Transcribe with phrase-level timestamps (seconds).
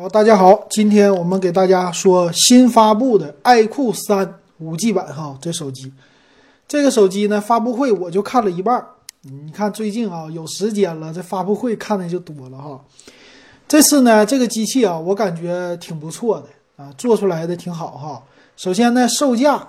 [0.00, 5.92] 好，大家好，今天我们给大家说新发布的爱酷三五 G 版哈，这手机，
[6.66, 8.82] 这个手机呢发布会我就看了一半。
[9.20, 12.80] 你看最近啊有时间了，这发布会看的就多了哈。
[13.68, 18.22] 这次呢这个机器啊，我感觉挺不错的啊，做出来的挺好哈。
[18.56, 19.68] 首先呢售价，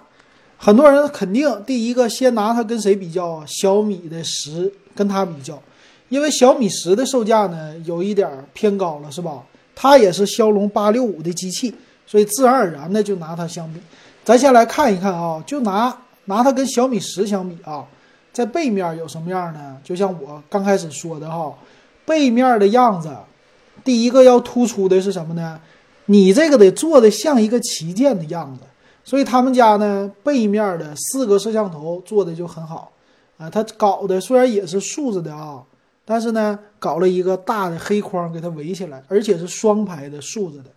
[0.55, 3.43] 很多人肯定第一个先拿它跟谁比较？
[3.45, 5.61] 小米的十跟它比较，
[6.07, 9.43] 因为小米十的售价呢有一点偏高了，是吧？
[9.81, 11.73] 它也是骁龙八六五的机器，
[12.05, 13.79] 所以自然而然的就拿它相比。
[14.23, 15.91] 咱先来看一看啊，就拿
[16.25, 17.83] 拿它跟小米十相比啊，
[18.31, 19.75] 在背面有什么样呢？
[19.83, 21.51] 就像我刚开始说的哈，
[22.05, 23.09] 背面的样子，
[23.83, 25.59] 第一个要突出的是什么呢？
[26.05, 28.61] 你这个得做的像一个旗舰的样子，
[29.03, 32.91] 所以他们家呢背面的四个摄像头做的就很好
[33.39, 33.49] 啊。
[33.49, 35.63] 它搞的虽然也是竖着的啊。
[36.03, 40.69] 但是呢，搞了一个大的黑框给它围起来，而且是双排的竖着的，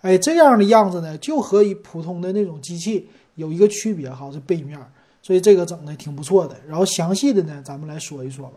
[0.00, 4.78] 哎，这样的样子呢，就和一普通的那种机器有一个区别哈，是背面，
[5.20, 6.56] 所以这个整的挺不错的。
[6.68, 8.52] 然后详细的呢，咱们来说一说吧。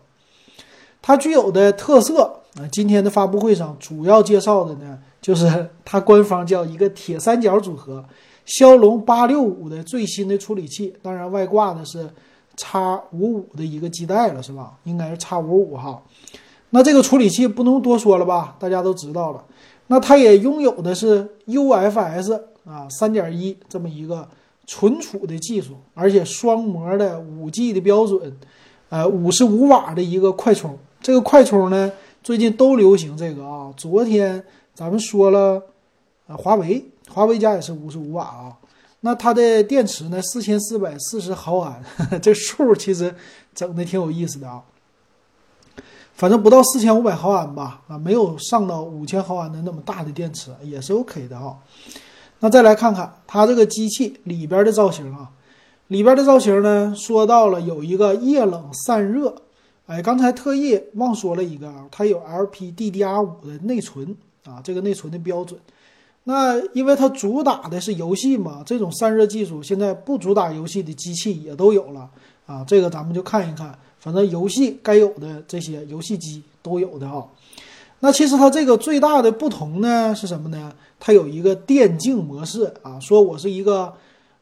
[1.02, 2.22] 它具有的特色
[2.54, 8.02] 啊，今天的发布会上主要介绍的呢，就是它官方叫一个铁三角组合，
[8.46, 12.08] 骁龙八六五的最新的处理器，当然外挂的是。
[12.56, 14.74] 叉五五的一个基带了是吧？
[14.84, 16.02] 应该是叉五五哈。
[16.70, 18.56] 那这个处理器不能多说了吧？
[18.58, 19.44] 大家都知道了。
[19.86, 24.26] 那它也拥有的是 UFS 啊三点一这么一个
[24.66, 28.34] 存储的技术，而且双模的五 G 的标准，
[28.88, 30.76] 呃五十五瓦的一个快充。
[31.00, 33.72] 这个快充呢，最近都流行这个啊。
[33.76, 34.42] 昨天
[34.74, 35.62] 咱们说了，
[36.26, 38.56] 呃华为，华为家也是五十五瓦啊。
[39.06, 40.20] 那它的电池呢？
[40.22, 41.84] 四千四百四十毫安，
[42.22, 43.14] 这数其实
[43.54, 44.62] 整的挺有意思的啊。
[46.14, 51.54] 反正不到四千五百毫安吧，啊，没有上到五千毫安的那么大的电池也是 OK 的啊。
[52.40, 55.30] 那再来看看它这个机器里边的造型啊，
[55.88, 59.34] 里边的造型呢，说到了有一个液冷散热，
[59.86, 64.16] 哎，刚才特意忘说了一个啊，它有 LPDDR5 的内存
[64.46, 65.60] 啊，这个内存的标准。
[66.26, 72.08] 那因为它主打的是游戏嘛，这种散热技术现在不主打游戏的机器也都有了
[72.46, 72.64] 啊。
[72.66, 77.22] 这个咱们就看一看，反正游戏该有的这些游戏机都有的啊。
[78.00, 80.72] 那其实它这个最大的不同呢是什么呢？
[80.98, 83.92] 它有一个电竞模式啊，说我是一个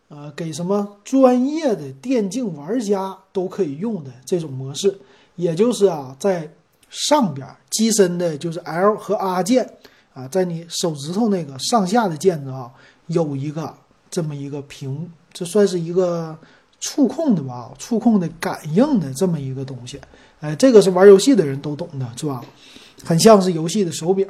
[0.06, 4.96] 呃给什么专业的电竞玩家都可以用的这种模式，
[5.34, 6.48] 也就是啊在
[6.88, 9.68] 上边机身的就是 L 和 R 键。
[10.14, 12.70] 啊，在你手指头那个上下的键子啊，
[13.06, 13.74] 有一个
[14.10, 16.36] 这么一个屏，这算是一个
[16.80, 17.70] 触控的吧？
[17.78, 19.98] 触控的感应的这么一个东西。
[20.40, 22.42] 哎，这个是玩游戏的人都懂的，是吧？
[23.04, 24.26] 很像是游戏的手柄。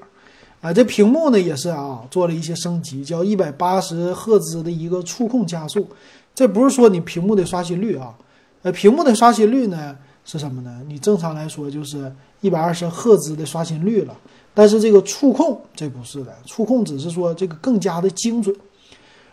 [0.60, 5.88] 啊，这屏幕呢也是啊，做了一些升级，叫一百八十赫兹的一个触控加速。
[6.34, 8.14] 这不是说你屏幕的刷新率啊，
[8.62, 10.80] 呃，屏幕的刷新率呢是什么呢？
[10.86, 14.16] 你正常来说就是一百二十赫兹的刷新率了。
[14.54, 18.54] 但是这个触控这不是的，触控只是说这个更加的精准。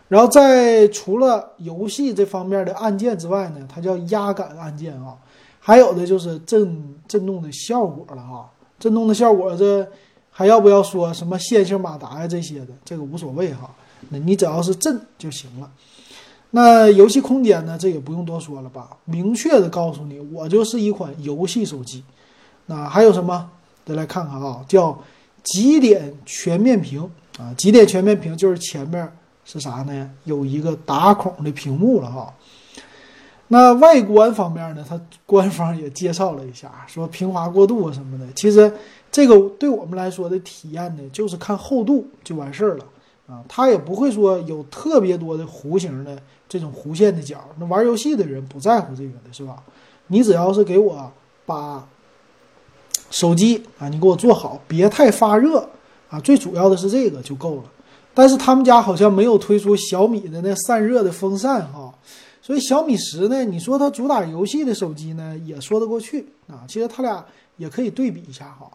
[0.07, 5.15] 然后在除了游戏这方面的按键之外呢，它叫压感按键啊，
[5.59, 9.87] 还有的就是震震动的效果了啊，震动的效果这
[10.31, 13.69] 还要不要说什么线性马达呀这些的，这个无所谓哈，
[14.09, 15.69] 那你只要是震就行了。
[16.51, 22.03] 那游戏空间呢，这也不用多说了吧，明确的告诉你，我就是一款游戏手机。
[22.65, 23.49] 那还有什么？
[23.85, 24.99] 再来看看啊，叫
[25.43, 29.11] 极点全面屏啊，极点全面屏就是前面
[29.45, 30.11] 是啥呢？
[30.25, 32.33] 有一个打孔的屏幕了哈。
[33.47, 38.25] 那外观方面呢，它官方也介绍了一下，说平滑过渡啊什么的。
[38.35, 38.71] 其实
[39.11, 42.85] 这个对我们来说的体验呢，就是看厚度就完事儿了
[43.29, 46.19] 啊，它也不会说有特别多的弧形的
[46.49, 47.37] 这种弧线的角。
[47.59, 49.63] 那玩游戏的人不在乎这个的是吧？
[50.07, 51.11] 你只要是给我
[51.45, 51.87] 把。
[53.11, 55.67] 手机啊，你给我做好，别太发热
[56.11, 56.19] 啊！
[56.19, 57.63] 最主要的是这个就够了。
[58.13, 61.91] 但是他们家好像没有推出小米的那散热的风扇哈，
[62.39, 66.61] 所以小米十呢，你说它主打游戏的手机呢，也说得过去啊。
[66.67, 67.25] 其实它俩
[67.57, 68.69] 也可以对比一下哈。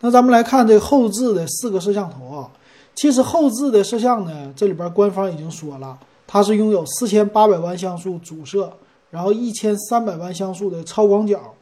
[0.00, 2.50] 那咱们来看这后置的四个摄像头啊，
[2.94, 8.72] 其实后置的摄像呢，这里边官方已经说了，它是拥有四千八百万像素主摄，
[9.10, 11.54] 然后一千三百万像素的超广角。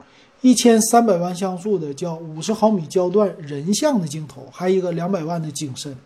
[0.45, 5.97] 一千三百万像素的叫五十毫米焦段人像的镜头，还有一个两百万的景深，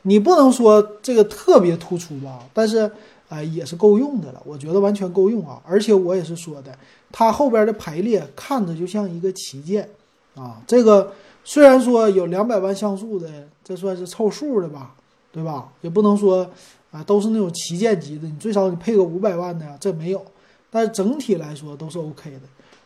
[0.00, 2.38] 你不能说这个特别突出吧？
[2.54, 2.90] 但是，
[3.28, 4.40] 哎，也是够用的了。
[4.46, 5.60] 我觉得完全够用啊！
[5.66, 6.74] 而且我也是说的，
[7.12, 9.86] 它后边的排列看着就像一个旗舰
[10.34, 10.62] 啊。
[10.66, 11.12] 这个
[11.44, 13.28] 虽然说有两百万像素的，
[13.62, 14.94] 这算是凑数的吧，
[15.30, 15.68] 对吧？
[15.82, 16.50] 也不能说
[16.90, 20.24] 啊都是那种旗舰级的，你最少你配个五百万的，这没有。
[20.70, 22.40] 但整体来说都是 OK 的，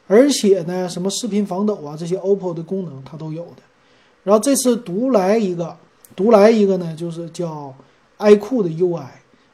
[0.06, 3.62] 而且呢，什么视频防抖啊这些 OPPO 的功能它都有的。
[4.25, 5.75] 然后这次独来一个，
[6.14, 7.75] 独来一个呢，就是叫
[8.19, 9.06] iQOO 的 UI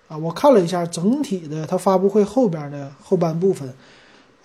[0.09, 3.73] 啊，我看了一下整体的它发布会后边的后半部分，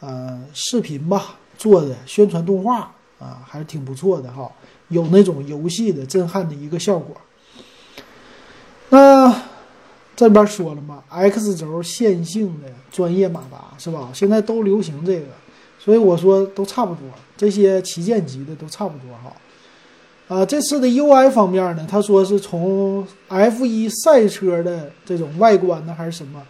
[0.02, 4.50] 呃，视频吧做的宣传动画啊，还是挺不错的哈，
[4.88, 7.16] 有那种游戏的震撼的一个效果。
[8.90, 9.44] 那
[10.16, 14.10] 这边说了嘛，X 轴线性的专业马达是吧？
[14.14, 15.28] 现在都流行这个，
[15.78, 17.04] 所以我说都差不多，
[17.38, 19.34] 这些旗舰级的都差不多哈。
[20.28, 26.42] 啊，这次的 UI 方面呢，他说是从 F1 赛车的这种外观呢，还是什么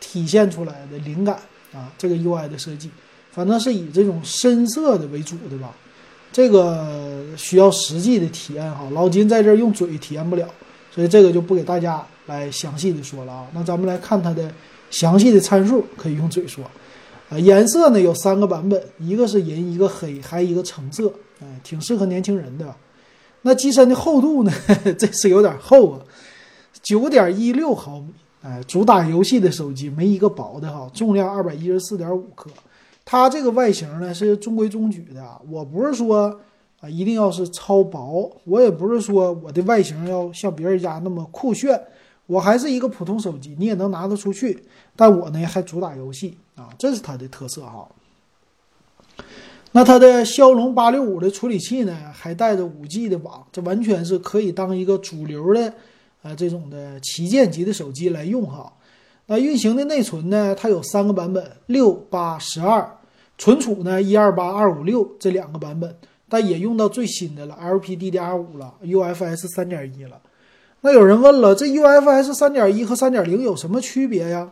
[0.00, 1.36] 体现出来的灵感
[1.72, 1.92] 啊？
[1.98, 2.90] 这个 UI 的设计，
[3.30, 5.74] 反正是以这种深色的为主的吧。
[6.30, 10.48] 这个需要实际的体验哈，老金在这儿用嘴体验不了，
[10.90, 13.46] 所以这个就不给大家来详细的说了啊。
[13.52, 14.50] 那咱们来看它的
[14.90, 16.64] 详细的参数，可以用嘴说。
[17.30, 22.74] 啊，颜色呢有三个版本，一个是银，一个黑，还一个橙色，哎，挺适合年轻人的。
[23.42, 24.52] 那机身的厚度呢？
[24.98, 26.00] 这是有点厚啊，
[26.82, 28.08] 九点一六毫米。
[28.40, 32.48] 哎，主打游戏的手机没一个薄的哈，重量二百一十四点五克。
[33.10, 35.24] 它这个外形呢是中规中矩的。
[35.50, 36.38] 我不是说
[36.80, 41.82] 啊一定要是超薄，我也不是说我的外形要像别人家那么酷炫，
[42.26, 44.62] 我还是一个普通手机，你也能拿得出去。
[44.94, 47.88] 但我呢还主打游戏啊，这是它的特色哈。
[49.72, 55.72] 那它的骁龙八六五的处理器呢，还带着五 G 的网，这完全是可以当一个主流的，
[56.20, 58.70] 呃，这种的旗舰级的手机来用哈。
[59.24, 62.97] 那运行的内存呢，它有三个版本，六八十二，
[63.38, 65.96] 存储呢一二八二五六这两个版本，
[66.28, 70.20] 但也用到最新的了，LPDDR 五了，UFS 三点一了。
[70.80, 74.50] 那有人问了，这 UFS 三点一和三点零有什么区别呀？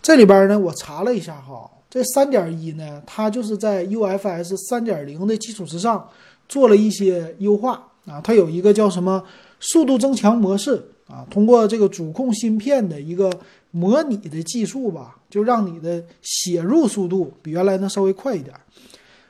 [0.00, 1.70] 这里边呢，我查了一下哈。
[1.88, 6.08] 这三点一呢，它就是在 UFS 三点零的基础之上
[6.48, 8.20] 做了一些优化啊。
[8.20, 9.22] 它有一个叫什么
[9.60, 13.30] 速度增强模式啊，通过这个主控芯片的一个
[13.70, 18.54] 模拟的技术吧，就让你的写入速度比原来呢稍微快一点。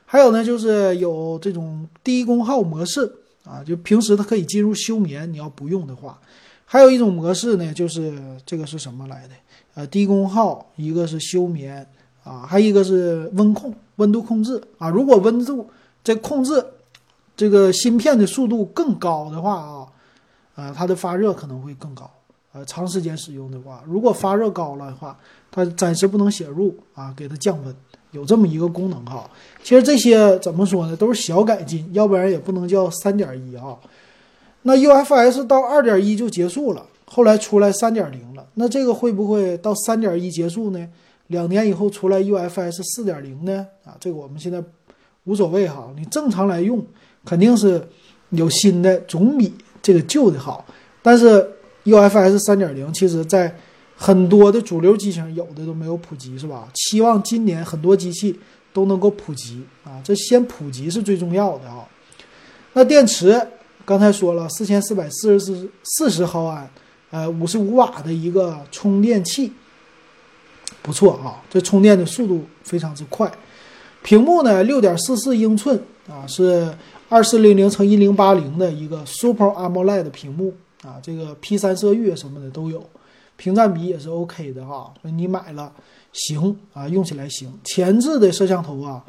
[0.05, 3.11] 还有呢，就是有这种低功耗模式
[3.43, 6.19] 啊，就平时它可以进入休眠，你要不用的话。
[6.65, 8.13] 还有一种模式呢，就是
[8.45, 9.33] 这个是什么来的？
[9.75, 11.85] 呃，低功耗，一个是休眠。
[12.23, 14.89] 啊，还一个是温控，温度控制啊。
[14.89, 15.65] 如果温度
[16.03, 16.61] 这控制
[17.37, 19.86] 这个芯片的速度更高的话啊，
[20.57, 22.11] 呃，它的发热可能会更高。
[22.51, 25.17] 呃，长时间使用的话，如果发热高了的话，
[25.51, 27.75] 它暂时不能写入啊，给它降温，
[28.11, 29.29] 有这么一个功能哈。
[29.63, 33.77] 其实这些怎么说呢，都是小改进，要不然也不能叫三点一啊。
[34.63, 40.89] 那 UFS 到二点一就结束了，后来出来三点零了，那这个会不会到三点一结束呢？
[41.27, 43.67] 两年以后出来 UFS 四点零呢？
[43.85, 44.63] 啊，这个我们现在
[45.25, 45.93] 无所谓哈。
[45.95, 46.83] 你正常来用，
[47.23, 47.87] 肯定是
[48.29, 50.65] 有新的总比这个旧的好。
[51.01, 51.49] 但是
[51.85, 53.55] UFS 三点零其实在
[53.95, 56.67] 很多的主流机型有的都没有普及，是吧？
[56.73, 58.37] 期望今年很多机器
[58.73, 61.87] 都能够普及啊，这先普及是最重要的啊。
[62.73, 63.41] 那电池
[63.85, 66.69] 刚才说了，四千四百四十四四十毫安，
[67.09, 69.51] 呃，五十五瓦的一个充电器。
[70.81, 73.29] 不错啊，这充电的速度非常之快。
[74.03, 76.73] 屏幕呢，六点四四英寸啊，是
[77.09, 82.83] 二四零零乘一零八零的一个 Super AMOLED 的屏幕啊，这个 P 三色域什么的都有，
[83.35, 84.93] 屏占比也是 OK 的哈。
[85.01, 85.71] 所以你买了
[86.13, 87.53] 行啊，用起来行。
[87.63, 89.03] 前置的摄像头啊，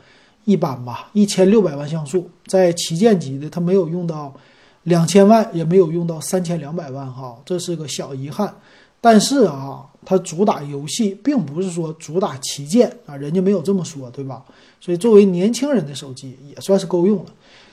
[0.44, 4.34] 一般吧，一千六百万像素，在旗舰级的它没有用到
[4.82, 8.52] 两千万，也没有用到三千两百万哈，这是个小遗憾。
[9.00, 9.84] 但是啊。
[10.04, 14.42] 它主打游戏，并不是说主打旗舰啊，人家没有这么说，对吧？
[14.80, 17.26] 所以作为年轻人的手机也算是够用了。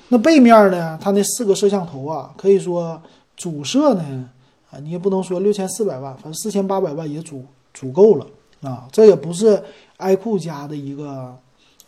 [0.09, 0.99] 那背面呢？
[1.01, 3.01] 它那四个摄像头啊，可以说
[3.37, 4.29] 主摄呢
[4.69, 8.27] 啊，你也不能说六千四百万，反正四千八百万也足足够了
[8.61, 8.85] 啊。
[8.91, 9.63] 这也不是
[9.99, 11.33] iQOO 家的一个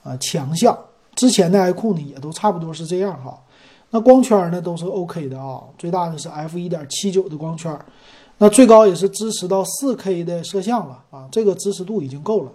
[0.01, 0.77] 啊强项，
[1.15, 3.37] 之前的 iQOO 呢也都差不多是这样哈。
[3.89, 7.77] 那光圈呢都是 OK 的啊，最大的是 f 一点七九的光圈。
[8.39, 12.51] 那最高也是支持到 4K 的摄像了啊，这个支持度已经够了。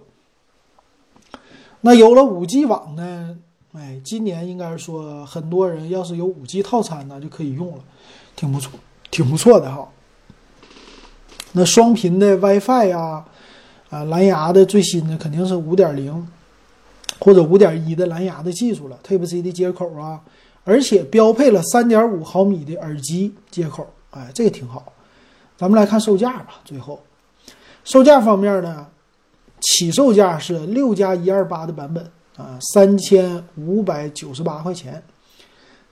[1.81, 3.37] 那有了 5G 网呢，
[3.73, 7.83] 哎，今年应该说很多人要是有 5G 套餐呢就可以用了，
[8.35, 8.79] 挺不错，
[9.11, 9.89] 挺不错的哈。
[11.51, 13.25] 那双频的 WiFi 呀，
[13.89, 16.23] 啊，蓝牙的最新的肯定是5.0
[17.19, 20.21] 或者5.1的蓝牙的技术了，Type C 的接口啊
[20.63, 24.81] 而且标配了三点五毫米的耳机接口，哎，这个挺好。
[25.57, 26.55] 咱们来看售价吧。
[26.65, 27.01] 最后，
[27.83, 28.87] 售价方面呢，
[29.61, 32.03] 起售价是六加一二八的版本
[32.35, 35.01] 啊，三千五百九十八块钱，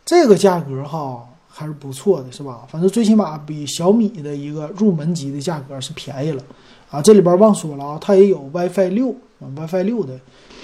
[0.04, 2.66] 这个价格哈还是不错的，是吧？
[2.70, 6.44] 反正最起码比小米的一个入门级的价格是便宜了
[6.90, 7.02] 啊。
[7.02, 10.14] 这里边忘说了啊，它也有 WiFi 六啊，WiFi 六的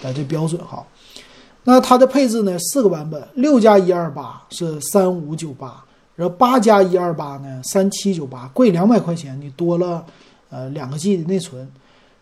[0.04, 0.86] 啊这标准哈。
[1.64, 5.84] 那它的配置呢，四个版本，六加一二八是三五九八。
[6.18, 10.04] 然后八加一二八呢，三七九八，贵两百块钱，你多了
[10.50, 11.72] 呃两个 G 的内存。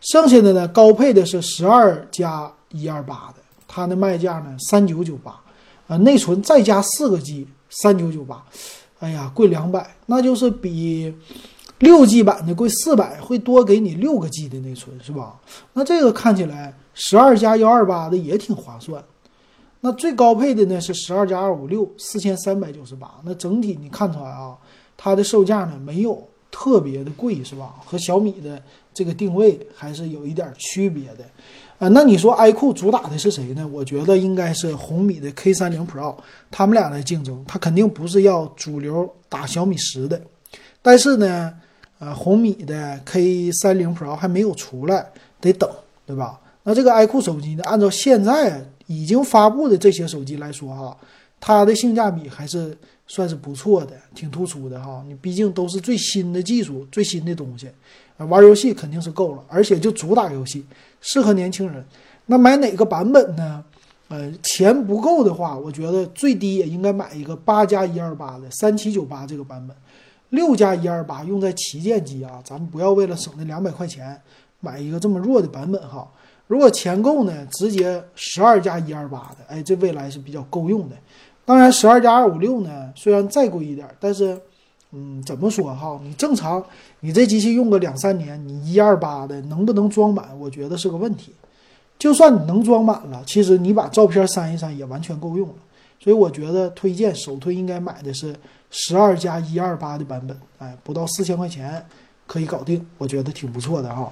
[0.01, 3.35] 剩下的呢，高配的是十二加一二八的，
[3.67, 5.39] 它的卖价呢三九九八，
[5.87, 8.43] 啊，内存再加四个 G，三九九八，
[8.99, 11.15] 哎呀，贵两百，那就是比
[11.79, 15.39] 六 G 版的贵四百，会多给你六个 G 的内存，是吧？
[15.71, 19.01] 那这个看起来十二加幺二八的也挺划算。
[19.85, 23.07] 那最高配的呢是十二加二五六，四千三百九十八。
[23.23, 24.57] 那整体你看出来啊，
[24.97, 27.75] 它的售价呢没有特别的贵，是吧？
[27.85, 28.59] 和小米的
[28.95, 31.23] 这个定位还是有一点区别的。
[31.77, 33.69] 啊，那你说 iQOO 主打的是谁呢？
[33.71, 36.15] 我觉得应该是红米的 K 三零 Pro，
[36.49, 40.19] 他们俩来竞争，它肯定不是要主流打小米十的。
[40.81, 41.53] 但是呢，
[41.99, 45.05] 呃，红米的 K 三零 Pro 还没有出来，
[45.39, 45.69] 得等，
[46.07, 46.39] 对吧？
[46.63, 48.65] 那这个 iQOO 手机呢，按照现在。
[48.87, 50.97] 已经发布的这些手机来说，哈，
[51.39, 52.77] 它的性价比还是
[53.07, 55.03] 算是不错的，挺突出的哈。
[55.07, 57.67] 你毕竟都是最新的技术、最新的东西，
[58.17, 60.65] 玩游戏肯定是够了，而且就主打游戏，
[61.01, 61.85] 适合年轻人。
[62.25, 63.63] 那买哪个版本呢？
[64.07, 69.75] 呃，钱不够的话，我觉得最低也应该买一个八加一二八的三七九八这个版本，
[70.29, 74.21] 六加一二八用在旗舰机啊，咱们不要为了省那两百块钱
[74.59, 76.07] 买一个这么弱的版本哈。
[76.47, 80.95] 如果钱够呢，直接十二加一二八的，哎，这未来是比较够用的。
[81.43, 84.39] 当然，十二加二五六呢，虽然再贵一点，但是，
[84.91, 85.99] 嗯，怎么说哈？
[86.03, 86.63] 你正常，
[86.99, 90.27] 你这机器用个两三年，你一二八的能不能装满？
[90.39, 91.33] 我觉得是个问题。
[91.97, 95.55] 就算你能装满了，其实你把照片删一删也完全够用了。
[95.99, 98.35] 所以我觉得推荐首推应该买的是
[98.69, 101.83] 十二加一二八的版本，哎，不到四千块钱
[102.27, 104.11] 可以搞定，我觉得挺不错的哈。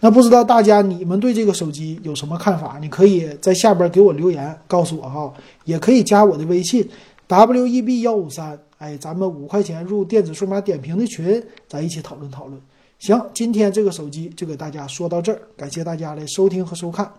[0.00, 2.78] 那不知道大家你们对这个手机有什么看法？
[2.80, 5.32] 你可以在下边给我留言告诉我哈，
[5.64, 6.88] 也可以加我的微信
[7.26, 12.60] w e b 幺五三，哎，咱们五块钱入电子数码点评的群，咱一起讨论讨论。
[12.98, 17.10] 行，今天这个手机就给大家说到这儿，感谢大家的收听和收看。